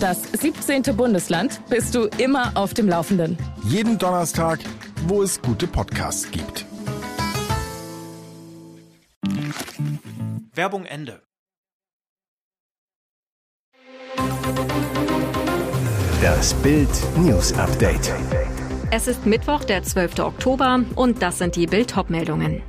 das 0.00 0.22
17. 0.22 0.82
Bundesland 0.96 1.60
bist 1.68 1.94
du 1.94 2.08
immer 2.18 2.52
auf 2.54 2.74
dem 2.74 2.88
Laufenden. 2.88 3.36
Jeden 3.64 3.98
Donnerstag, 3.98 4.60
wo 5.06 5.22
es 5.22 5.40
gute 5.40 5.66
Podcasts 5.66 6.30
gibt. 6.30 6.66
Werbung 10.54 10.84
Ende. 10.86 11.22
Das 16.20 16.52
Bild 16.54 16.88
News 17.16 17.52
Update. 17.54 18.12
Es 18.90 19.06
ist 19.06 19.24
Mittwoch, 19.26 19.64
der 19.64 19.82
12. 19.82 20.18
Oktober 20.18 20.80
und 20.96 21.22
das 21.22 21.38
sind 21.38 21.54
die 21.56 21.66
Bild 21.66 21.94
meldungen 22.08 22.62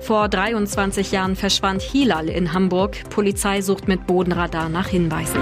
Vor 0.00 0.28
23 0.28 1.10
Jahren 1.12 1.34
verschwand 1.34 1.82
Hilal 1.82 2.28
in 2.28 2.52
Hamburg. 2.52 3.08
Polizei 3.10 3.60
sucht 3.60 3.88
mit 3.88 4.06
Bodenradar 4.06 4.68
nach 4.68 4.88
Hinweisen. 4.88 5.40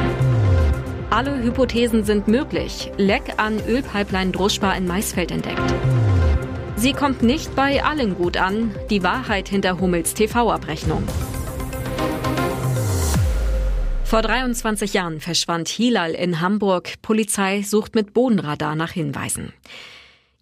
Alle 1.16 1.42
Hypothesen 1.42 2.04
sind 2.04 2.28
möglich. 2.28 2.92
Leck 2.98 3.38
an 3.38 3.58
Ölpipeline 3.66 4.32
Druschba 4.32 4.74
in 4.74 4.86
Maisfeld 4.86 5.30
entdeckt. 5.30 5.74
Sie 6.76 6.92
kommt 6.92 7.22
nicht 7.22 7.56
bei 7.56 7.82
allen 7.82 8.16
gut 8.16 8.36
an. 8.36 8.74
Die 8.90 9.02
Wahrheit 9.02 9.48
hinter 9.48 9.80
Hummels 9.80 10.12
TV-Abrechnung. 10.12 11.02
Vor 14.04 14.20
23 14.20 14.92
Jahren 14.92 15.20
verschwand 15.20 15.68
Hilal 15.70 16.10
in 16.10 16.42
Hamburg. 16.42 17.00
Polizei 17.00 17.62
sucht 17.62 17.94
mit 17.94 18.12
Bodenradar 18.12 18.76
nach 18.76 18.92
Hinweisen. 18.92 19.54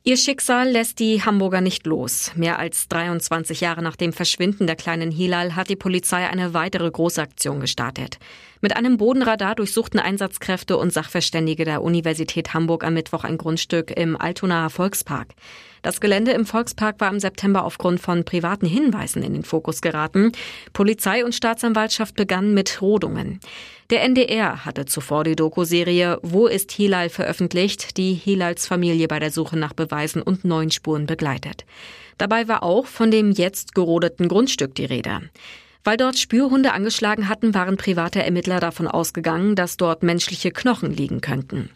Ihr 0.07 0.19
Schicksal 0.19 0.69
lässt 0.69 0.99
die 0.99 1.23
Hamburger 1.23 1.63
nicht 1.63 1.87
los. 1.87 2.33
Mehr 2.35 2.59
als 2.59 2.89
23 2.89 3.63
Jahre 3.63 3.81
nach 3.81 3.97
dem 3.97 4.13
Verschwinden 4.13 4.67
der 4.67 4.77
kleinen 4.77 5.11
Hilal 5.11 5.57
hat 5.57 5.71
die 5.71 5.77
Polizei 5.77 6.29
eine 6.29 6.53
weitere 6.53 6.91
Großaktion 6.91 7.59
gestartet. 7.59 8.19
Mit 8.65 8.77
einem 8.77 8.97
Bodenradar 8.97 9.57
durchsuchten 9.57 10.01
Einsatzkräfte 10.01 10.79
und 10.79 10.91
Sachverständige 10.91 11.67
der 11.67 11.83
Universität 11.83 12.55
Hamburg 12.55 12.83
am 12.83 12.95
Mittwoch 12.95 13.23
ein 13.25 13.37
Grundstück 13.37 13.91
im 13.91 14.19
Altonaer 14.19 14.71
Volkspark. 14.71 15.35
Das 15.83 16.01
Gelände 16.01 16.31
im 16.31 16.47
Volkspark 16.47 16.99
war 16.99 17.11
im 17.13 17.21
September 17.21 17.67
aufgrund 17.67 18.01
von 18.01 18.25
privaten 18.25 18.65
Hinweisen 18.65 19.23
in 19.23 19.35
den 19.35 19.45
Fokus 19.45 19.83
geraten. 19.83 20.33
Polizei 20.73 21.27
und 21.27 21.35
Staatsanwaltschaft 21.35 22.15
begannen 22.15 22.55
mit 22.55 22.81
Rodungen. 22.81 23.39
Der 23.91 24.03
NDR 24.03 24.65
hatte 24.65 24.87
zuvor 24.87 25.25
die 25.25 25.37
Doku-Serie 25.37 26.19
Wo 26.23 26.47
ist 26.47 26.73
Hilal 26.73 27.11
veröffentlicht, 27.11 27.99
die 27.99 28.15
Hilals 28.15 28.67
Familie 28.67 29.09
bei 29.09 29.19
der 29.19 29.31
Suche 29.31 29.59
nach 29.59 29.75
Beweisen 29.75 30.23
und 30.23 30.47
neuen 30.47 30.71
Spuren 30.71 31.05
begleitet. 31.05 31.67
Dabei 32.17 32.49
war 32.49 32.63
auch 32.63 32.87
von 32.87 33.11
dem 33.11 33.31
jetzt 33.31 33.75
gerodeten 33.75 34.27
Grundstück 34.27 34.75
die 34.75 34.87
Rede. 34.87 35.21
Weil 35.85 35.99
dort 35.99 36.19
Spürhunde 36.19 36.73
angeschlagen 36.73 37.29
hatten, 37.29 37.55
waren 37.55 37.77
private 37.77 38.23
Ermittler 38.23 38.59
davon 38.59 38.89
ausgegangen, 38.89 39.55
dass 39.55 39.77
dort 39.77 40.03
menschliche 40.03 40.51
Knochen 40.51 40.91
liegen 40.91 41.21
könnten. 41.21 41.71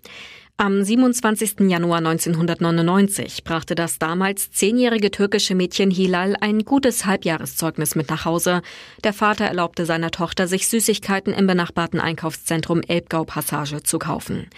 Am 0.60 0.82
27. 0.82 1.68
Januar 1.68 1.98
1999 1.98 3.44
brachte 3.44 3.76
das 3.76 4.00
damals 4.00 4.50
zehnjährige 4.50 5.12
türkische 5.12 5.54
Mädchen 5.54 5.88
Hilal 5.88 6.34
ein 6.40 6.64
gutes 6.64 7.06
Halbjahreszeugnis 7.06 7.94
mit 7.94 8.10
nach 8.10 8.24
Hause. 8.24 8.62
Der 9.04 9.12
Vater 9.12 9.44
erlaubte 9.44 9.86
seiner 9.86 10.10
Tochter, 10.10 10.48
sich 10.48 10.66
Süßigkeiten 10.66 11.32
im 11.32 11.46
benachbarten 11.46 12.00
Einkaufszentrum 12.00 12.80
Elbgau 12.80 13.22
Passage 13.22 13.84
zu 13.84 14.00
kaufen. 14.00 14.48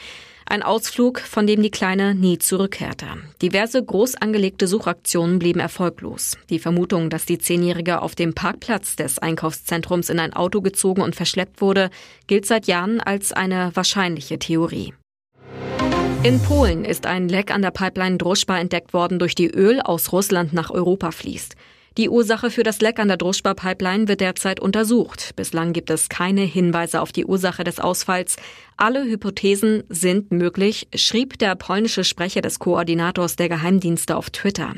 Ein 0.50 0.64
Ausflug, 0.64 1.20
von 1.20 1.46
dem 1.46 1.62
die 1.62 1.70
Kleine 1.70 2.12
nie 2.12 2.36
zurückkehrte. 2.36 3.06
Diverse 3.40 3.84
groß 3.84 4.16
angelegte 4.16 4.66
Suchaktionen 4.66 5.38
blieben 5.38 5.60
erfolglos. 5.60 6.36
Die 6.50 6.58
Vermutung, 6.58 7.08
dass 7.08 7.24
die 7.24 7.38
Zehnjährige 7.38 8.02
auf 8.02 8.16
dem 8.16 8.34
Parkplatz 8.34 8.96
des 8.96 9.20
Einkaufszentrums 9.20 10.08
in 10.08 10.18
ein 10.18 10.32
Auto 10.32 10.60
gezogen 10.60 11.02
und 11.02 11.14
verschleppt 11.14 11.60
wurde, 11.60 11.88
gilt 12.26 12.46
seit 12.46 12.66
Jahren 12.66 13.00
als 13.00 13.32
eine 13.32 13.70
wahrscheinliche 13.74 14.40
Theorie. 14.40 14.92
In 16.24 16.42
Polen 16.42 16.84
ist 16.84 17.06
ein 17.06 17.28
Leck 17.28 17.54
an 17.54 17.62
der 17.62 17.70
Pipeline 17.70 18.18
Droschba 18.18 18.58
entdeckt 18.58 18.92
worden, 18.92 19.20
durch 19.20 19.36
die 19.36 19.48
Öl 19.48 19.80
aus 19.80 20.10
Russland 20.10 20.52
nach 20.52 20.70
Europa 20.70 21.12
fließt. 21.12 21.54
Die 21.96 22.08
Ursache 22.08 22.50
für 22.50 22.62
das 22.62 22.80
Leck 22.80 23.00
an 23.00 23.08
der 23.08 23.16
Droschba-Pipeline 23.16 24.06
wird 24.06 24.20
derzeit 24.20 24.60
untersucht. 24.60 25.34
Bislang 25.34 25.72
gibt 25.72 25.90
es 25.90 26.08
keine 26.08 26.42
Hinweise 26.42 27.00
auf 27.00 27.10
die 27.10 27.26
Ursache 27.26 27.64
des 27.64 27.80
Ausfalls. 27.80 28.36
Alle 28.76 29.04
Hypothesen 29.04 29.82
sind 29.88 30.30
möglich, 30.30 30.86
schrieb 30.94 31.38
der 31.38 31.56
polnische 31.56 32.04
Sprecher 32.04 32.42
des 32.42 32.60
Koordinators 32.60 33.34
der 33.34 33.48
Geheimdienste 33.48 34.16
auf 34.16 34.30
Twitter. 34.30 34.74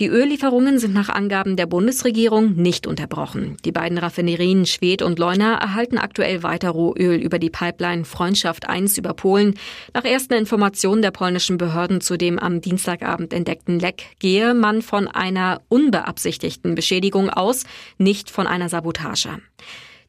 Die 0.00 0.08
Öllieferungen 0.08 0.78
sind 0.78 0.94
nach 0.94 1.10
Angaben 1.10 1.56
der 1.56 1.66
Bundesregierung 1.66 2.54
nicht 2.54 2.86
unterbrochen. 2.86 3.58
Die 3.66 3.72
beiden 3.72 3.98
Raffinerien 3.98 4.64
Schwedt 4.64 5.02
und 5.02 5.18
Leuna 5.18 5.58
erhalten 5.58 5.98
aktuell 5.98 6.42
weiter 6.42 6.70
Rohöl 6.70 7.20
über 7.20 7.38
die 7.38 7.50
Pipeline 7.50 8.06
Freundschaft 8.06 8.70
1 8.70 8.96
über 8.96 9.12
Polen. 9.12 9.54
Nach 9.92 10.04
ersten 10.04 10.32
Informationen 10.32 11.02
der 11.02 11.10
polnischen 11.10 11.58
Behörden 11.58 12.00
zu 12.00 12.16
dem 12.16 12.38
am 12.38 12.62
Dienstagabend 12.62 13.34
entdeckten 13.34 13.78
Leck 13.78 14.04
gehe 14.18 14.54
man 14.54 14.80
von 14.80 15.08
einer 15.08 15.60
unbeabsichtigten 15.68 16.74
Beschädigung 16.74 17.28
aus, 17.28 17.64
nicht 17.98 18.30
von 18.30 18.46
einer 18.46 18.70
Sabotage. 18.70 19.40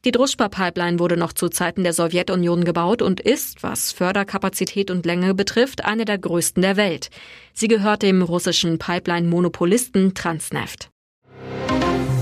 Die 0.04 0.10
Druschba-Pipeline 0.10 0.98
wurde 0.98 1.16
noch 1.16 1.32
zu 1.32 1.48
Zeiten 1.48 1.82
der 1.82 1.94
Sowjetunion 1.94 2.64
gebaut 2.64 3.00
und 3.00 3.20
ist, 3.20 3.62
was 3.62 3.90
Förderkapazität 3.90 4.90
und 4.90 5.06
Länge 5.06 5.32
betrifft, 5.32 5.86
eine 5.86 6.04
der 6.04 6.18
größten 6.18 6.60
der 6.60 6.76
Welt. 6.76 7.08
Sie 7.54 7.68
gehört 7.68 8.02
dem 8.02 8.20
russischen 8.20 8.78
Pipeline-Monopolisten 8.78 10.12
Transneft. 10.12 10.90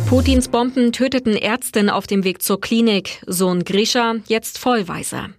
Putins 0.09 0.47
Bomben 0.47 0.93
töteten 0.93 1.35
Ärztin 1.35 1.91
auf 1.91 2.07
dem 2.07 2.23
Weg 2.23 2.43
zur 2.43 2.61
Klinik, 2.61 3.21
Sohn 3.27 3.65
Grisha 3.65 4.15
jetzt 4.29 4.59
vollweise. 4.59 5.31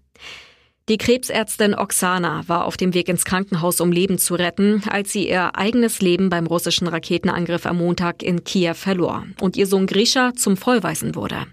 Die 0.89 0.97
Krebsärztin 0.97 1.73
Oksana 1.73 2.43
war 2.47 2.65
auf 2.65 2.75
dem 2.75 2.93
Weg 2.93 3.07
ins 3.07 3.23
Krankenhaus, 3.23 3.79
um 3.79 3.93
Leben 3.93 4.17
zu 4.17 4.35
retten, 4.35 4.83
als 4.89 5.13
sie 5.13 5.29
ihr 5.29 5.55
eigenes 5.55 6.01
Leben 6.01 6.29
beim 6.29 6.45
russischen 6.45 6.89
Raketenangriff 6.89 7.65
am 7.65 7.77
Montag 7.77 8.21
in 8.21 8.43
Kiew 8.43 8.73
verlor 8.73 9.25
und 9.39 9.55
ihr 9.55 9.65
Sohn 9.65 9.87
Grisha 9.87 10.33
zum 10.35 10.57
Vollweisen 10.57 11.15
wurde. 11.15 11.45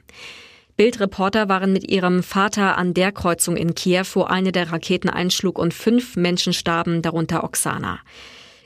Bildreporter 0.81 1.51
waren 1.51 1.75
mit 1.75 1.91
ihrem 1.91 2.23
Vater 2.23 2.79
an 2.79 2.95
der 2.95 3.13
Kreuzung 3.13 3.59
in 3.59 3.75
Kiew, 3.75 4.07
wo 4.15 4.23
eine 4.23 4.51
der 4.51 4.73
Raketen 4.73 5.11
einschlug 5.11 5.59
und 5.59 5.75
fünf 5.75 6.17
Menschen 6.17 6.55
starben, 6.55 7.03
darunter 7.03 7.45
Oksana. 7.45 7.99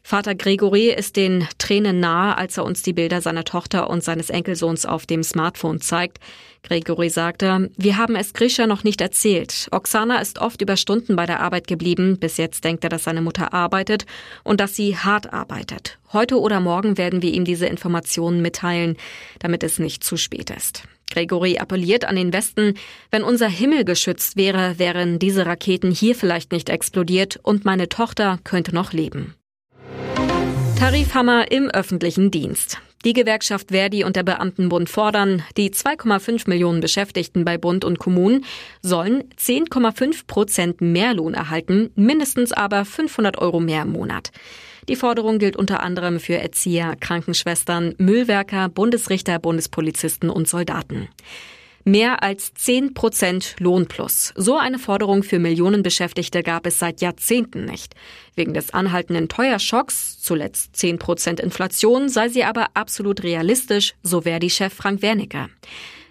Vater 0.05 0.37
Gregory 0.37 0.91
ist 0.91 1.17
den 1.17 1.49
Tränen 1.59 1.99
nahe, 1.99 2.39
als 2.39 2.57
er 2.57 2.65
uns 2.65 2.83
die 2.83 2.93
Bilder 2.93 3.21
seiner 3.21 3.43
Tochter 3.43 3.91
und 3.91 4.05
seines 4.05 4.31
Enkelsohns 4.31 4.87
auf 4.87 5.07
dem 5.07 5.25
Smartphone 5.25 5.81
zeigt. 5.81 6.21
Gregory 6.63 7.11
sagte, 7.11 7.73
wir 7.77 7.97
haben 7.97 8.15
es 8.15 8.33
Grisha 8.33 8.69
noch 8.69 8.85
nicht 8.85 9.01
erzählt. 9.01 9.67
Oksana 9.73 10.21
ist 10.21 10.39
oft 10.39 10.63
über 10.63 10.77
Stunden 10.77 11.17
bei 11.17 11.27
der 11.27 11.41
Arbeit 11.41 11.67
geblieben. 11.67 12.19
Bis 12.21 12.37
jetzt 12.37 12.63
denkt 12.63 12.85
er, 12.85 12.91
dass 12.91 13.03
seine 13.03 13.23
Mutter 13.23 13.53
arbeitet 13.53 14.07
und 14.45 14.61
dass 14.61 14.77
sie 14.77 14.97
hart 14.97 15.33
arbeitet. 15.33 15.99
Heute 16.13 16.39
oder 16.39 16.61
morgen 16.61 16.97
werden 16.97 17.23
wir 17.23 17.35
ihm 17.35 17.45
diese 17.45 17.67
Informationen 17.67 18.41
mitteilen, 18.41 18.99
damit 19.41 19.65
es 19.65 19.81
nicht 19.81 20.05
zu 20.05 20.17
spät 20.17 20.51
ist. 20.51 20.85
Gregory 21.11 21.59
appelliert 21.59 22.05
an 22.05 22.17
den 22.17 22.33
Westen, 22.33 22.75
wenn 23.11 23.23
unser 23.23 23.49
Himmel 23.49 23.85
geschützt 23.85 24.37
wäre, 24.37 24.79
wären 24.79 25.19
diese 25.19 25.47
Raketen 25.47 25.91
hier 25.91 26.15
vielleicht 26.15 26.53
nicht 26.53 26.69
explodiert 26.69 27.39
und 27.43 27.65
meine 27.65 27.89
Tochter 27.89 28.39
könnte 28.45 28.75
noch 28.75 28.93
leben. 28.93 29.35
Tarifhammer 30.79 31.51
im 31.51 31.71
öffentlichen 31.71 32.31
Dienst. 32.31 32.79
Die 33.05 33.13
Gewerkschaft 33.13 33.71
Verdi 33.71 34.03
und 34.03 34.17
der 34.17 34.23
Beamtenbund 34.23 34.89
fordern, 34.89 35.43
die 35.59 35.71
2,5 35.71 36.49
Millionen 36.49 36.81
Beschäftigten 36.81 37.45
bei 37.45 37.59
Bund 37.59 37.85
und 37.85 37.99
Kommunen 37.99 38.45
sollen 38.81 39.25
10,5 39.39 40.27
Prozent 40.27 40.81
mehr 40.81 41.13
Lohn 41.13 41.35
erhalten, 41.35 41.91
mindestens 41.97 42.53
aber 42.53 42.87
500 42.87 43.39
Euro 43.39 43.61
mehr 43.61 43.83
im 43.83 43.93
Monat. 43.93 44.31
Die 44.89 44.97
Forderung 44.97 45.39
gilt 45.39 45.57
unter 45.57 45.83
anderem 45.83 46.21
für 46.21 46.37
Erzieher, 46.37 46.95
Krankenschwestern, 47.01 47.95
Müllwerker, 47.99 48.69
Bundesrichter, 48.69 49.39
Bundespolizisten 49.39 50.31
und 50.31 50.49
Soldaten. 50.49 51.09
Mehr 51.87 52.23
als 52.23 52.55
10 52.55 52.95
Prozent 52.95 53.57
Lohnplus. 53.59 54.33
So 54.37 54.57
eine 54.57 54.79
Forderung 54.79 55.23
für 55.23 55.39
Millionen 55.39 55.83
Beschäftigte 55.83 56.43
gab 56.43 56.67
es 56.67 56.79
seit 56.79 57.03
Jahrzehnten 57.03 57.67
nicht. 57.67 57.95
Wegen 58.35 58.55
des 58.55 58.73
anhaltenden 58.73 59.29
Teuerschocks, 59.29 60.19
zuletzt 60.19 60.77
10 60.77 60.99
Prozent 60.99 61.41
Inflation, 61.41 62.09
sei 62.09 62.31
sie 62.31 62.45
aber 62.45 62.69
absolut 62.73 63.23
realistisch, 63.23 63.95
so 64.03 64.25
wäre 64.25 64.41
die 64.41 64.49
Chef 64.49 64.73
Frank 64.73 65.03
Wernicke. 65.03 65.51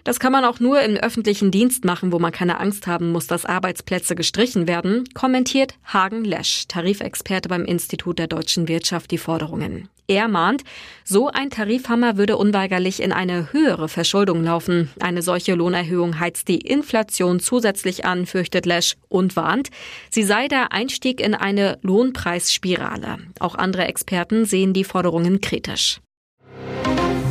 Das 0.04 0.20
kann 0.20 0.32
man 0.32 0.44
auch 0.44 0.60
nur 0.60 0.82
im 0.82 0.96
öffentlichen 0.96 1.50
Dienst 1.50 1.86
machen, 1.86 2.12
wo 2.12 2.18
man 2.18 2.30
keine 2.30 2.60
Angst 2.60 2.86
haben 2.86 3.10
muss, 3.10 3.26
dass 3.26 3.46
Arbeitsplätze 3.46 4.14
gestrichen 4.14 4.68
werden, 4.68 5.04
kommentiert 5.14 5.74
Hagen 5.84 6.24
Lesch, 6.24 6.66
Tarifexperte 6.68 7.48
beim 7.48 7.64
Institut 7.64 8.18
der 8.18 8.26
deutschen 8.26 8.68
Wirtschaft, 8.68 9.10
die 9.10 9.18
Forderungen. 9.18 9.88
Er 10.06 10.28
mahnt, 10.28 10.62
so 11.02 11.28
ein 11.28 11.48
Tarifhammer 11.48 12.18
würde 12.18 12.36
unweigerlich 12.36 13.00
in 13.00 13.10
eine 13.10 13.54
höhere 13.54 13.88
Verschuldung 13.88 14.44
laufen. 14.44 14.90
Eine 15.00 15.22
solche 15.22 15.54
Lohnerhöhung 15.54 16.20
heizt 16.20 16.48
die 16.48 16.58
Inflation 16.58 17.40
zusätzlich 17.40 18.04
an, 18.04 18.26
fürchtet 18.26 18.66
Lesch 18.66 18.96
und 19.08 19.34
warnt, 19.36 19.70
sie 20.10 20.24
sei 20.24 20.48
der 20.48 20.72
Einstieg 20.72 21.22
in 21.22 21.34
eine 21.34 21.78
Lohnpreisspirale. 21.80 23.20
Auch 23.40 23.54
andere 23.54 23.86
Experten 23.86 24.44
sehen 24.44 24.74
die 24.74 24.84
Forderungen 24.84 25.40
kritisch. 25.40 26.00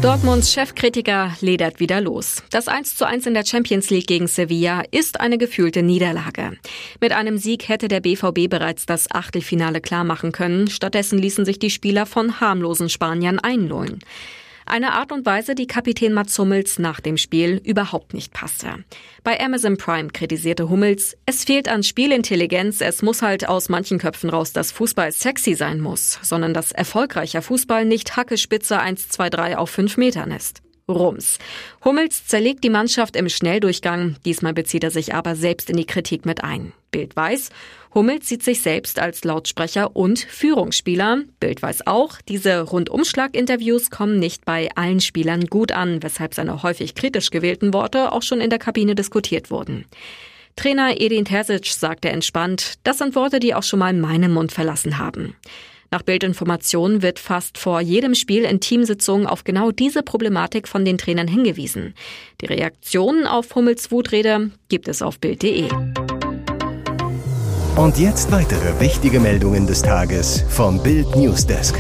Dortmunds 0.04 0.52
Chefkritiker 0.52 1.32
ledert 1.40 1.80
wieder 1.80 2.02
los. 2.02 2.44
Das 2.50 2.68
1 2.68 2.98
zu 2.98 3.08
1 3.08 3.26
in 3.26 3.34
der 3.34 3.46
Champions 3.46 3.90
League 3.90 4.08
gegen 4.08 4.28
Sevilla 4.28 4.84
ist 4.92 5.22
eine 5.22 5.38
gefühlte 5.38 5.82
Niederlage. 5.82 6.58
Mit 7.00 7.14
einem 7.14 7.38
Sieg 7.38 7.70
hätte 7.70 7.88
der 7.88 8.02
BVB 8.02 8.50
bereits 8.50 8.86
das 8.86 9.10
Achtelfinale 9.10 9.80
klarmachen 9.80 10.34
können. 10.34 10.68
Stattdessen 10.68 11.20
ließen 11.20 11.46
sich 11.46 11.58
die 11.58 11.70
Spieler 11.70 12.06
von 12.06 12.42
harmlosen 12.42 12.90
Spaniern 12.90 13.40
einlullen. 13.40 14.00
Eine 14.66 14.94
Art 14.94 15.12
und 15.12 15.26
Weise, 15.26 15.56
die 15.56 15.68
Kapitän 15.68 16.14
Mats 16.14 16.38
Hummels 16.40 16.80
nach 16.80 17.00
dem 17.00 17.18
Spiel 17.18 17.62
überhaupt 17.64 18.14
nicht 18.14 18.34
passte. 18.34 18.84
Bei 19.24 19.40
Amazon 19.40 19.78
Prime 19.78 20.10
kritisierte 20.10 20.70
Hummels, 20.70 21.16
es 21.26 21.44
fehlt 21.44 21.68
an 21.68 21.84
Spielintelligenz, 21.84 22.82
es 22.82 23.02
muss 23.02 23.22
halt 23.22 23.48
aus 23.48 23.70
manchen 23.70 24.00
Köpfen 24.00 24.30
raus, 24.30 24.54
dass 24.54 24.72
Fußball 24.72 25.12
sexy 25.12 25.54
sein 25.54 25.80
muss, 25.80 26.20
sondern 26.22 26.54
dass 26.54 26.72
erfolgreicher 26.72 27.42
Fußball 27.42 27.86
nicht 27.86 28.16
Hackespitze 28.16 28.80
1, 28.80 29.10
2, 29.10 29.30
3 29.30 29.58
auf 29.58 29.70
5 29.70 29.98
Metern 29.98 30.32
ist. 30.32 30.63
Rums. 30.90 31.40
Hummels 31.86 32.28
zerlegt 32.28 32.64
die 32.64 32.70
Mannschaft 32.70 33.16
im 33.16 33.30
Schnelldurchgang, 33.30 34.18
diesmal 34.26 34.54
bezieht 34.54 34.84
er 34.84 34.92
sich 34.92 35.14
aber 35.14 35.36
selbst 35.36 35.70
in 35.70 35.78
die 35.78 35.86
Kritik 35.86 36.26
mit 36.26 36.44
ein. 36.44 36.74
Bild 36.92 37.16
weiß, 37.16 37.50
Hummels 37.94 38.28
sieht 38.28 38.44
sich 38.44 38.62
selbst 38.62 39.00
als 39.00 39.24
Lautsprecher 39.24 39.96
und 39.96 40.20
Führungsspieler. 40.20 41.24
Bild 41.40 41.62
weiß 41.62 41.88
auch, 41.88 42.20
diese 42.28 42.62
Rundumschlag-Interviews 42.62 43.92
kommen 43.92 44.20
nicht 44.20 44.46
bei 44.46 44.70
allen 44.76 45.00
Spielern 45.00 45.46
gut 45.48 45.72
an, 45.72 46.04
weshalb 46.04 46.34
seine 46.34 46.64
häufig 46.64 46.96
kritisch 46.96 47.30
gewählten 47.30 47.74
Worte 47.74 48.12
auch 48.12 48.22
schon 48.22 48.42
in 48.42 48.50
der 48.50 48.60
Kabine 48.60 48.96
diskutiert 48.96 49.52
wurden. 49.52 49.86
Trainer 50.56 51.00
Edin 51.00 51.26
Terzic 51.26 51.66
sagte 51.68 52.10
entspannt, 52.10 52.76
das 52.84 53.00
sind 53.00 53.16
Worte, 53.16 53.40
die 53.40 53.56
auch 53.56 53.64
schon 53.64 53.80
mal 53.80 53.94
meinen 53.94 54.32
Mund 54.32 54.52
verlassen 54.52 54.98
haben. 54.98 55.36
Nach 55.94 56.02
Bildinformationen 56.02 57.04
wird 57.04 57.20
fast 57.20 57.60
vor 57.60 57.80
jedem 57.80 58.16
Spiel 58.16 58.46
in 58.46 58.60
Teamsitzungen 58.60 59.28
auf 59.28 59.44
genau 59.44 59.70
diese 59.70 60.02
Problematik 60.02 60.68
von 60.68 60.84
den 60.86 60.98
Trainern 60.98 61.28
hingewiesen. 61.28 61.94
Die 62.42 62.48
Reaktionen 62.48 63.28
auf 63.28 63.54
Hummels 63.54 63.92
Wutrede 63.92 64.50
gibt 64.70 64.88
es 64.88 65.04
auf 65.04 65.20
Bild.de. 65.20 65.70
Und 67.76 68.00
jetzt 68.00 68.32
weitere 68.32 68.80
wichtige 68.80 69.20
Meldungen 69.20 69.68
des 69.68 69.84
Tages 69.84 70.44
vom 70.50 70.82
Bild 70.82 71.16
Newsdesk. 71.16 71.80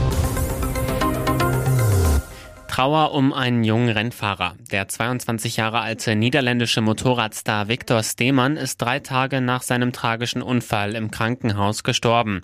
Trauer 2.68 3.13
um 3.13 3.33
einen 3.33 3.63
jungen 3.63 3.89
Rennfahrer. 3.89 4.54
Der 4.71 4.88
22 4.88 5.57
Jahre 5.57 5.80
alte 5.80 6.16
niederländische 6.16 6.81
Motorradstar 6.81 7.68
Viktor 7.68 8.04
Steemann 8.04 8.57
ist 8.57 8.80
drei 8.80 9.00
Tage 9.00 9.42
nach 9.42 9.63
seinem 9.63 9.92
tragischen 9.92 10.44
Unfall 10.44 10.94
im 10.94 11.09
Krankenhaus 11.09 11.81
gestorben. 11.81 12.44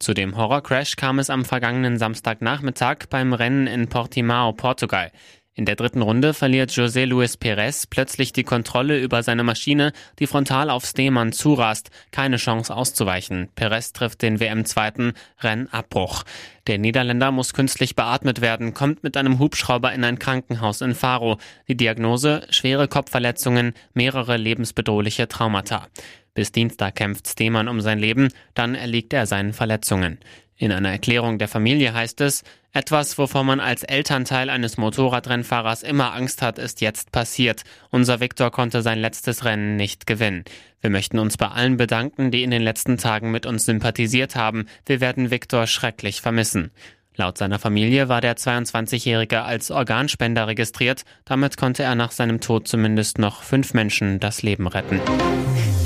Zu 0.00 0.14
dem 0.14 0.36
Horrorcrash 0.36 0.94
kam 0.94 1.18
es 1.18 1.28
am 1.28 1.44
vergangenen 1.44 1.98
Samstagnachmittag 1.98 3.06
beim 3.10 3.32
Rennen 3.32 3.66
in 3.66 3.88
Portimao, 3.88 4.52
Portugal. 4.52 5.10
In 5.54 5.64
der 5.64 5.74
dritten 5.74 6.02
Runde 6.02 6.34
verliert 6.34 6.70
José 6.70 7.04
Luis 7.04 7.36
Perez 7.36 7.88
plötzlich 7.88 8.32
die 8.32 8.44
Kontrolle 8.44 9.00
über 9.00 9.24
seine 9.24 9.42
Maschine, 9.42 9.92
die 10.20 10.28
frontal 10.28 10.70
auf 10.70 10.86
Steemann 10.86 11.32
zurast. 11.32 11.90
Keine 12.12 12.36
Chance 12.36 12.72
auszuweichen. 12.72 13.48
Perez 13.56 13.92
trifft 13.92 14.22
den 14.22 14.38
WM-Zweiten 14.38 15.14
Rennabbruch. 15.40 16.22
Der 16.68 16.78
Niederländer 16.78 17.32
muss 17.32 17.54
künstlich 17.54 17.96
beatmet 17.96 18.40
werden, 18.40 18.72
kommt 18.72 19.02
mit 19.02 19.16
einem 19.16 19.40
Hubschrauber 19.40 19.92
in 19.92 20.04
ein 20.04 20.20
Krankenhaus 20.20 20.80
in 20.80 20.94
Faro. 20.94 21.38
Die 21.66 21.76
Diagnose 21.76 22.46
schwere 22.50 22.86
Kopfverletzungen, 22.86 23.74
mehrere 23.94 24.36
lebensbedrohliche 24.36 25.26
Traumata. 25.26 25.88
Bis 26.38 26.52
Dienstag 26.52 26.94
kämpft 26.94 27.26
Steemann 27.26 27.66
um 27.66 27.80
sein 27.80 27.98
Leben, 27.98 28.28
dann 28.54 28.76
erliegt 28.76 29.12
er 29.12 29.26
seinen 29.26 29.52
Verletzungen. 29.52 30.18
In 30.56 30.70
einer 30.70 30.92
Erklärung 30.92 31.38
der 31.38 31.48
Familie 31.48 31.94
heißt 31.94 32.20
es, 32.20 32.44
etwas, 32.72 33.18
wovor 33.18 33.42
man 33.42 33.58
als 33.58 33.82
Elternteil 33.82 34.48
eines 34.48 34.76
Motorradrennfahrers 34.76 35.82
immer 35.82 36.14
Angst 36.14 36.40
hat, 36.40 36.60
ist 36.60 36.80
jetzt 36.80 37.10
passiert. 37.10 37.64
Unser 37.90 38.20
Viktor 38.20 38.52
konnte 38.52 38.82
sein 38.82 39.00
letztes 39.00 39.44
Rennen 39.44 39.74
nicht 39.74 40.06
gewinnen. 40.06 40.44
Wir 40.80 40.90
möchten 40.90 41.18
uns 41.18 41.36
bei 41.36 41.48
allen 41.48 41.76
bedanken, 41.76 42.30
die 42.30 42.44
in 42.44 42.52
den 42.52 42.62
letzten 42.62 42.98
Tagen 42.98 43.32
mit 43.32 43.44
uns 43.44 43.64
sympathisiert 43.64 44.36
haben. 44.36 44.66
Wir 44.86 45.00
werden 45.00 45.32
Viktor 45.32 45.66
schrecklich 45.66 46.20
vermissen. 46.20 46.70
Laut 47.16 47.36
seiner 47.36 47.58
Familie 47.58 48.08
war 48.08 48.20
der 48.20 48.36
22-Jährige 48.36 49.42
als 49.42 49.72
Organspender 49.72 50.46
registriert. 50.46 51.02
Damit 51.24 51.56
konnte 51.56 51.82
er 51.82 51.96
nach 51.96 52.12
seinem 52.12 52.40
Tod 52.40 52.68
zumindest 52.68 53.18
noch 53.18 53.42
fünf 53.42 53.74
Menschen 53.74 54.20
das 54.20 54.42
Leben 54.42 54.68
retten. 54.68 55.00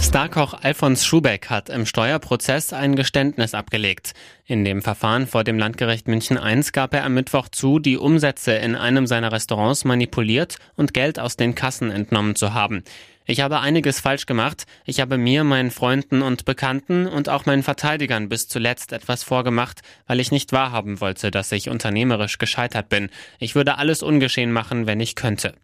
Starkoch 0.02 0.54
Alfons 0.60 1.06
Schubeck 1.06 1.48
hat 1.48 1.70
im 1.70 1.86
Steuerprozess 1.86 2.72
ein 2.72 2.96
Geständnis 2.96 3.54
abgelegt. 3.54 4.12
In 4.44 4.64
dem 4.64 4.82
Verfahren 4.82 5.28
vor 5.28 5.44
dem 5.44 5.58
Landgericht 5.58 6.08
München 6.08 6.38
I 6.42 6.60
gab 6.72 6.92
er 6.92 7.04
am 7.04 7.14
Mittwoch 7.14 7.48
zu, 7.48 7.78
die 7.78 7.96
Umsätze 7.96 8.52
in 8.52 8.74
einem 8.74 9.06
seiner 9.06 9.30
Restaurants 9.32 9.84
manipuliert 9.84 10.56
und 10.74 10.92
Geld 10.92 11.18
aus 11.18 11.36
den 11.36 11.54
Kassen 11.54 11.90
entnommen 11.90 12.34
zu 12.34 12.52
haben. 12.52 12.82
Ich 13.24 13.40
habe 13.40 13.60
einiges 13.60 14.00
falsch 14.00 14.26
gemacht. 14.26 14.66
Ich 14.84 15.00
habe 15.00 15.16
mir, 15.16 15.44
meinen 15.44 15.70
Freunden 15.70 16.20
und 16.20 16.44
Bekannten 16.44 17.06
und 17.06 17.28
auch 17.28 17.46
meinen 17.46 17.62
Verteidigern 17.62 18.28
bis 18.28 18.48
zuletzt 18.48 18.92
etwas 18.92 19.22
vorgemacht, 19.22 19.80
weil 20.08 20.18
ich 20.18 20.32
nicht 20.32 20.52
wahrhaben 20.52 21.00
wollte, 21.00 21.30
dass 21.30 21.52
ich 21.52 21.70
unternehmerisch 21.70 22.38
gescheitert 22.38 22.88
bin. 22.88 23.08
Ich 23.38 23.54
würde 23.54 23.78
alles 23.78 24.02
ungeschehen 24.02 24.52
machen, 24.52 24.86
wenn 24.86 24.98
ich 24.98 25.14
könnte. 25.14 25.54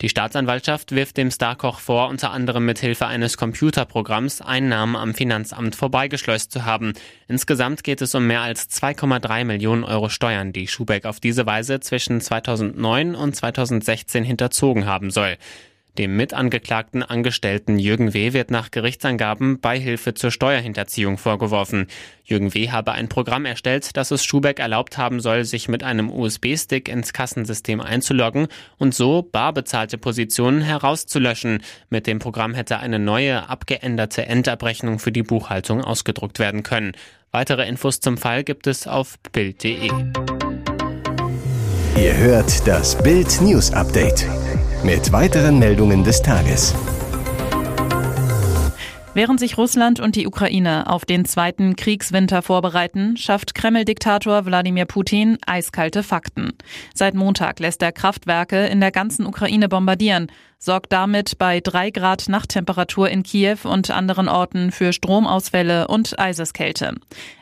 Die 0.00 0.08
Staatsanwaltschaft 0.08 0.92
wirft 0.92 1.16
dem 1.16 1.32
Starkoch 1.32 1.80
vor, 1.80 2.08
unter 2.08 2.30
anderem 2.30 2.64
mit 2.64 2.78
Hilfe 2.78 3.08
eines 3.08 3.36
Computerprogramms 3.36 4.40
Einnahmen 4.40 4.94
am 4.94 5.12
Finanzamt 5.12 5.74
vorbeigeschleust 5.74 6.52
zu 6.52 6.64
haben. 6.64 6.92
Insgesamt 7.26 7.82
geht 7.82 8.00
es 8.00 8.14
um 8.14 8.24
mehr 8.24 8.42
als 8.42 8.70
2,3 8.70 9.44
Millionen 9.44 9.82
Euro 9.82 10.08
Steuern, 10.08 10.52
die 10.52 10.68
Schubeck 10.68 11.04
auf 11.04 11.18
diese 11.18 11.46
Weise 11.46 11.80
zwischen 11.80 12.20
2009 12.20 13.16
und 13.16 13.34
2016 13.34 14.22
hinterzogen 14.22 14.86
haben 14.86 15.10
soll. 15.10 15.36
Dem 15.98 16.16
mitangeklagten 16.16 17.02
Angestellten 17.02 17.76
Jürgen 17.76 18.14
W. 18.14 18.32
wird 18.32 18.52
nach 18.52 18.70
Gerichtsangaben 18.70 19.58
Beihilfe 19.60 20.14
zur 20.14 20.30
Steuerhinterziehung 20.30 21.18
vorgeworfen. 21.18 21.88
Jürgen 22.22 22.54
W. 22.54 22.70
habe 22.70 22.92
ein 22.92 23.08
Programm 23.08 23.44
erstellt, 23.44 23.96
das 23.96 24.12
es 24.12 24.24
Schubeck 24.24 24.60
erlaubt 24.60 24.96
haben 24.96 25.18
soll, 25.18 25.44
sich 25.44 25.68
mit 25.68 25.82
einem 25.82 26.08
USB-Stick 26.08 26.88
ins 26.88 27.12
Kassensystem 27.12 27.80
einzuloggen 27.80 28.46
und 28.76 28.94
so 28.94 29.22
bar 29.22 29.52
bezahlte 29.52 29.98
Positionen 29.98 30.60
herauszulöschen. 30.60 31.64
Mit 31.90 32.06
dem 32.06 32.20
Programm 32.20 32.54
hätte 32.54 32.78
eine 32.78 33.00
neue, 33.00 33.48
abgeänderte 33.48 34.24
Endabrechnung 34.24 35.00
für 35.00 35.10
die 35.10 35.24
Buchhaltung 35.24 35.82
ausgedruckt 35.82 36.38
werden 36.38 36.62
können. 36.62 36.92
Weitere 37.32 37.66
Infos 37.66 37.98
zum 37.98 38.18
Fall 38.18 38.44
gibt 38.44 38.68
es 38.68 38.86
auf 38.86 39.18
Bild.de. 39.32 39.90
Ihr 41.96 42.16
hört 42.16 42.68
das 42.68 42.96
Bild 43.02 43.40
News 43.40 43.72
Update 43.72 44.24
mit 44.84 45.12
weiteren 45.12 45.58
Meldungen 45.58 46.04
des 46.04 46.22
Tages. 46.22 46.74
Während 49.14 49.40
sich 49.40 49.58
Russland 49.58 49.98
und 49.98 50.14
die 50.14 50.28
Ukraine 50.28 50.88
auf 50.88 51.04
den 51.04 51.24
zweiten 51.24 51.74
Kriegswinter 51.74 52.40
vorbereiten, 52.40 53.16
schafft 53.16 53.54
Kreml-Diktator 53.54 54.46
Wladimir 54.46 54.84
Putin 54.84 55.38
eiskalte 55.44 56.04
Fakten. 56.04 56.52
Seit 56.94 57.14
Montag 57.14 57.58
lässt 57.58 57.82
er 57.82 57.90
Kraftwerke 57.90 58.66
in 58.66 58.80
der 58.80 58.92
ganzen 58.92 59.26
Ukraine 59.26 59.68
bombardieren 59.68 60.30
sorgt 60.58 60.92
damit 60.92 61.38
bei 61.38 61.60
drei 61.60 61.90
Grad 61.90 62.28
Nachttemperatur 62.28 63.08
in 63.08 63.22
Kiew 63.22 63.58
und 63.64 63.90
anderen 63.90 64.28
Orten 64.28 64.72
für 64.72 64.92
Stromausfälle 64.92 65.86
und 65.86 66.18
Eiseskälte. 66.18 66.94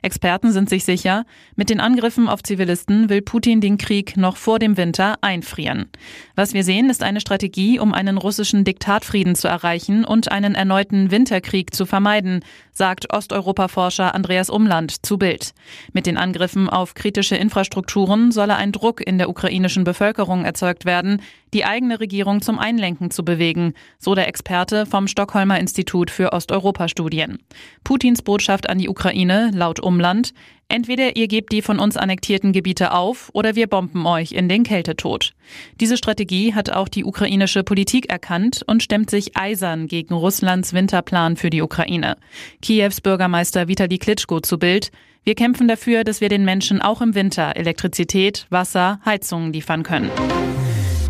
Experten 0.03 0.53
sind 0.53 0.69
sich 0.69 0.85
sicher, 0.85 1.25
mit 1.57 1.71
den 1.71 1.81
Angriffen 1.81 2.29
auf 2.29 2.43
Zivilisten 2.43 3.09
will 3.09 3.23
Putin 3.23 3.61
den 3.61 3.79
Krieg 3.79 4.17
noch 4.17 4.37
vor 4.37 4.59
dem 4.59 4.77
Winter 4.77 5.17
einfrieren. 5.23 5.89
Was 6.35 6.53
wir 6.53 6.63
sehen, 6.63 6.91
ist 6.91 7.03
eine 7.03 7.21
Strategie, 7.21 7.79
um 7.79 7.95
einen 7.95 8.19
russischen 8.19 8.65
Diktatfrieden 8.65 9.35
zu 9.35 9.49
erreichen 9.49 10.05
und 10.05 10.31
einen 10.31 10.55
erneuten 10.55 11.11
Winterkrieg 11.11 11.75
zu 11.75 11.87
vermeiden, 11.87 12.45
sagt 12.73 13.13
Osteuropa-Forscher 13.13 14.15
Andreas 14.15 14.51
Umland 14.51 15.07
zu 15.07 15.17
Bild. 15.17 15.55
Mit 15.93 16.05
den 16.05 16.19
Angriffen 16.19 16.69
auf 16.69 16.93
kritische 16.93 17.37
Infrastrukturen 17.37 18.31
solle 18.31 18.57
ein 18.57 18.73
Druck 18.73 19.01
in 19.01 19.17
der 19.17 19.31
ukrainischen 19.31 19.85
Bevölkerung 19.85 20.45
erzeugt 20.45 20.85
werden, 20.85 21.23
die 21.55 21.65
eigene 21.65 22.01
Regierung 22.01 22.43
zum 22.43 22.59
Einlenken 22.59 23.06
Gedanken 23.07 23.11
zu 23.11 23.25
bewegen, 23.25 23.75
so 23.99 24.15
der 24.15 24.29
Experte 24.29 24.87
vom 24.87 25.09
Stockholmer 25.09 25.59
Institut 25.59 26.11
für 26.11 26.33
Osteuropa-Studien. 26.33 27.39
Putins 27.85 28.23
Botschaft 28.23 28.69
an 28.69 28.79
die 28.79 28.89
Ukraine 28.89 29.51
laut 29.55 29.81
Umland, 29.81 30.33
Entweder 30.69 31.15
ihr 31.15 31.29
gebt 31.29 31.53
die 31.53 31.63
von 31.63 31.79
uns 31.79 31.97
annektierten 31.97 32.53
Gebiete 32.53 32.91
auf 32.91 33.31
oder 33.33 33.55
wir 33.55 33.69
bomben 33.69 34.05
euch 34.05 34.33
in 34.33 34.49
den 34.49 34.65
Kältetod. 34.65 35.33
Diese 35.79 35.97
Strategie 35.97 36.55
hat 36.55 36.71
auch 36.71 36.89
die 36.89 37.05
ukrainische 37.05 37.63
Politik 37.63 38.11
erkannt 38.11 38.65
und 38.67 38.83
stemmt 38.83 39.09
sich 39.09 39.37
eisern 39.37 39.87
gegen 39.87 40.13
Russlands 40.13 40.73
Winterplan 40.73 41.37
für 41.37 41.51
die 41.51 41.63
Ukraine. 41.63 42.17
Kiews 42.63 43.01
Bürgermeister 43.01 43.69
Vitali 43.69 43.99
Klitschko 43.99 44.41
zu 44.41 44.59
Bild. 44.59 44.91
Wir 45.23 45.37
kämpfen 45.37 45.69
dafür, 45.69 46.03
dass 46.03 46.21
wir 46.21 46.29
den 46.29 46.45
Menschen 46.45 46.83
auch 46.83 47.01
im 47.01 47.15
Winter 47.15 47.55
Elektrizität, 47.55 48.49
Wasser, 48.51 48.99
Heizungen 49.05 49.53
liefern 49.53 49.85
können. 49.85 50.11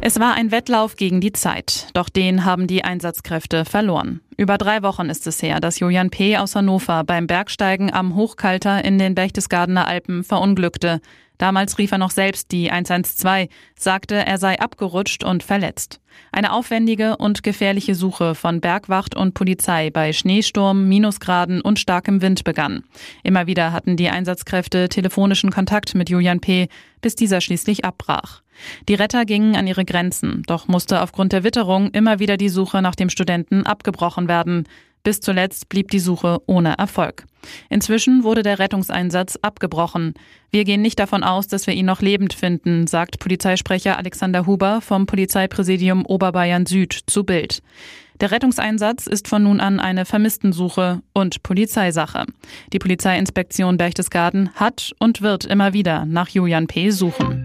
Es 0.09 0.21
war 0.21 0.35
ein 0.35 0.53
Wettlauf 0.53 0.95
gegen 0.95 1.21
die 1.21 1.33
Zeit, 1.33 1.89
doch 1.93 2.09
den 2.09 2.45
haben 2.45 2.69
die 2.69 2.85
Einsatzkräfte 2.85 3.65
verloren. 3.65 4.21
Über 4.37 4.57
drei 4.57 4.85
Wochen 4.85 5.11
ist 5.11 5.27
es 5.27 5.43
her, 5.43 5.59
dass 5.59 5.81
Julian 5.81 6.11
P. 6.11 6.37
aus 6.37 6.55
Hannover 6.55 7.03
beim 7.03 7.27
Bergsteigen 7.27 7.93
am 7.93 8.15
Hochkalter 8.15 8.85
in 8.85 8.99
den 8.99 9.17
Berchtesgadener 9.17 9.89
Alpen 9.89 10.23
verunglückte. 10.23 11.01
Damals 11.39 11.79
rief 11.79 11.93
er 11.93 11.99
noch 11.99 12.11
selbst 12.11 12.53
die 12.53 12.71
112, 12.71 13.49
sagte, 13.79 14.15
er 14.15 14.39
sei 14.39 14.59
abgerutscht 14.59 15.25
und 15.25 15.43
verletzt. 15.43 16.01
Eine 16.33 16.53
aufwendige 16.53 17.17
und 17.17 17.43
gefährliche 17.43 17.95
Suche 17.95 18.35
von 18.35 18.61
Bergwacht 18.61 19.15
und 19.15 19.35
Polizei 19.35 19.91
bei 19.91 20.13
Schneesturm, 20.13 20.89
Minusgraden 20.89 21.61
und 21.61 21.79
starkem 21.79 22.23
Wind 22.23 22.45
begann. 22.45 22.85
Immer 23.23 23.47
wieder 23.47 23.73
hatten 23.73 23.97
die 23.97 24.09
Einsatzkräfte 24.09 24.89
telefonischen 24.89 25.51
Kontakt 25.51 25.95
mit 25.95 26.11
Julian 26.11 26.41
P., 26.41 26.69
bis 27.01 27.15
dieser 27.15 27.41
schließlich 27.41 27.85
abbrach. 27.85 28.43
Die 28.89 28.95
Retter 28.95 29.25
gingen 29.25 29.55
an 29.57 29.67
ihre 29.67 29.85
Grenzen, 29.85 30.43
doch 30.47 30.67
musste 30.67 31.03
aufgrund 31.03 31.33
der 31.33 31.45
Witterung 31.45 31.91
immer 31.91 32.19
wieder 32.19 32.37
die 32.37 32.49
Suche 32.49 32.81
nach 32.83 32.95
dem 32.95 33.11
Studenten 33.11 33.67
abgebrochen 33.67 34.29
werden. 34.29 34.65
Bis 35.07 35.21
zuletzt 35.21 35.69
blieb 35.69 35.93
die 35.93 36.01
Suche 36.01 36.39
ohne 36.47 36.79
Erfolg. 36.79 37.27
Inzwischen 37.71 38.25
wurde 38.25 38.43
der 38.43 38.59
Rettungseinsatz 38.59 39.39
abgebrochen. 39.41 40.15
Wir 40.51 40.65
gehen 40.65 40.83
nicht 40.83 40.99
davon 40.99 41.23
aus, 41.23 41.47
dass 41.47 41.69
wir 41.69 41.75
ihn 41.75 41.87
noch 41.87 42.03
lebend 42.03 42.35
finden, 42.35 42.89
sagt 42.89 43.21
Polizeisprecher 43.21 43.99
Alexander 43.99 44.47
Huber 44.47 44.81
vom 44.81 45.07
Polizeipräsidium 45.07 46.05
Oberbayern 46.05 46.67
Süd 46.67 46.93
zu 47.07 47.23
Bild. 47.23 47.63
Der 48.21 48.33
Rettungseinsatz 48.33 49.07
ist 49.07 49.29
von 49.29 49.45
nun 49.45 49.61
an 49.61 49.79
eine 49.79 50.07
Vermisstensuche 50.07 51.03
und 51.13 51.45
Polizeisache. 51.45 52.25
Die 52.73 52.81
Polizeiinspektion 52.81 53.77
Berchtesgaden 53.77 54.51
hat 54.57 54.91
und 54.99 55.23
wird 55.23 55.45
immer 55.45 55.73
wieder 55.73 56.05
nach 56.05 56.31
Julian 56.31 56.67
P. 56.67 56.91
suchen. 56.91 57.45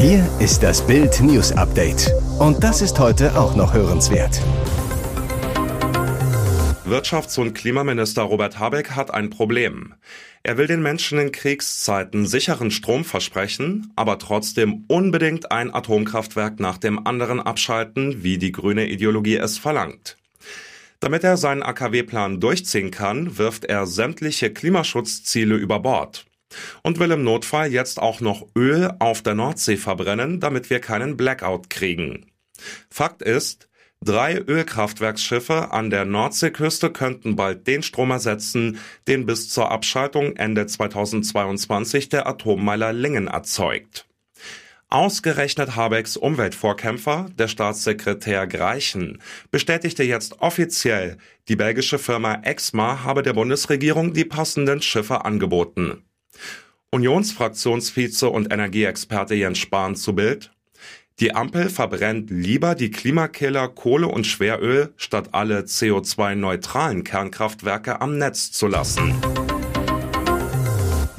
Hier 0.00 0.28
ist 0.40 0.60
das 0.64 0.84
Bild 0.84 1.20
News 1.20 1.52
Update. 1.52 2.10
Und 2.40 2.64
das 2.64 2.82
ist 2.82 2.98
heute 2.98 3.38
auch 3.38 3.54
noch 3.54 3.74
hörenswert. 3.74 4.40
Wirtschafts- 6.88 7.38
und 7.38 7.52
Klimaminister 7.52 8.22
Robert 8.22 8.58
Habeck 8.58 8.92
hat 8.92 9.12
ein 9.12 9.28
Problem. 9.28 9.94
Er 10.42 10.56
will 10.56 10.66
den 10.66 10.80
Menschen 10.80 11.18
in 11.18 11.32
Kriegszeiten 11.32 12.26
sicheren 12.26 12.70
Strom 12.70 13.04
versprechen, 13.04 13.92
aber 13.94 14.18
trotzdem 14.18 14.84
unbedingt 14.88 15.52
ein 15.52 15.74
Atomkraftwerk 15.74 16.60
nach 16.60 16.78
dem 16.78 17.06
anderen 17.06 17.40
abschalten, 17.40 18.22
wie 18.22 18.38
die 18.38 18.52
grüne 18.52 18.88
Ideologie 18.88 19.36
es 19.36 19.58
verlangt. 19.58 20.16
Damit 21.00 21.24
er 21.24 21.36
seinen 21.36 21.62
AKW-Plan 21.62 22.40
durchziehen 22.40 22.90
kann, 22.90 23.36
wirft 23.36 23.66
er 23.66 23.86
sämtliche 23.86 24.50
Klimaschutzziele 24.50 25.56
über 25.56 25.80
Bord 25.80 26.24
und 26.82 26.98
will 26.98 27.10
im 27.10 27.22
Notfall 27.22 27.70
jetzt 27.70 28.00
auch 28.00 28.20
noch 28.20 28.46
Öl 28.56 28.90
auf 28.98 29.20
der 29.20 29.34
Nordsee 29.34 29.76
verbrennen, 29.76 30.40
damit 30.40 30.70
wir 30.70 30.80
keinen 30.80 31.18
Blackout 31.18 31.68
kriegen. 31.68 32.26
Fakt 32.90 33.22
ist, 33.22 33.67
Drei 34.04 34.38
Ölkraftwerksschiffe 34.38 35.72
an 35.72 35.90
der 35.90 36.04
Nordseeküste 36.04 36.90
könnten 36.90 37.34
bald 37.34 37.66
den 37.66 37.82
Strom 37.82 38.10
ersetzen, 38.10 38.78
den 39.08 39.26
bis 39.26 39.48
zur 39.48 39.70
Abschaltung 39.70 40.36
Ende 40.36 40.66
2022 40.66 42.08
der 42.08 42.26
Atommeiler 42.26 42.92
Lingen 42.92 43.26
erzeugt. 43.26 44.06
Ausgerechnet 44.90 45.76
Habecks 45.76 46.16
Umweltvorkämpfer, 46.16 47.26
der 47.38 47.48
Staatssekretär 47.48 48.46
Greichen, 48.46 49.20
bestätigte 49.50 50.02
jetzt 50.02 50.40
offiziell, 50.40 51.18
die 51.48 51.56
belgische 51.56 51.98
Firma 51.98 52.40
Exma 52.42 53.04
habe 53.04 53.22
der 53.22 53.34
Bundesregierung 53.34 54.14
die 54.14 54.24
passenden 54.24 54.80
Schiffe 54.80 55.26
angeboten. 55.26 56.04
Unionsfraktionsvize 56.90 58.30
und 58.30 58.50
Energieexperte 58.50 59.34
Jens 59.34 59.58
Spahn 59.58 59.94
zu 59.94 60.14
Bild. 60.14 60.52
Die 61.20 61.34
Ampel 61.34 61.68
verbrennt 61.68 62.30
lieber 62.30 62.76
die 62.76 62.92
Klimakiller 62.92 63.66
Kohle 63.66 64.06
und 64.06 64.24
Schweröl, 64.24 64.92
statt 64.96 65.30
alle 65.32 65.62
CO2-neutralen 65.62 67.02
Kernkraftwerke 67.02 68.00
am 68.00 68.18
Netz 68.18 68.52
zu 68.52 68.68
lassen. 68.68 69.14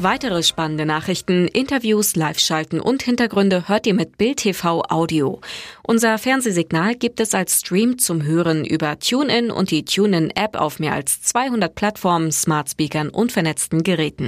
Weitere 0.02 0.42
spannende 0.44 0.86
Nachrichten, 0.86 1.50
Interviews, 1.50 2.16
Live-Schalten 2.16 2.80
und 2.80 3.04
Hintergründe 3.04 3.68
hört 3.68 3.86
ihr 3.86 3.94
mit 3.94 4.18
Bild 4.18 4.38
TV 4.38 4.84
Audio. 4.88 5.42
Unser 5.84 6.18
Fernsehsignal 6.18 6.96
gibt 6.96 7.20
es 7.20 7.34
als 7.34 7.60
Stream 7.60 7.98
zum 7.98 8.24
Hören 8.24 8.64
über 8.64 8.98
TuneIn 9.00 9.52
und 9.52 9.72
die 9.72 9.84
TuneIn-App 9.84 10.56
auf 10.56 10.80
mehr 10.80 10.94
als 10.94 11.22
200 11.24 11.76
Plattformen, 11.76 12.32
Smart 12.32 12.70
Speakern 12.70 13.10
und 13.10 13.34
vernetzten 13.34 13.84
Geräten. 13.84 14.28